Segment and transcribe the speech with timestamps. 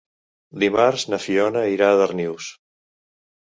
[0.63, 2.51] Dimarts na Fiona irà a Darnius.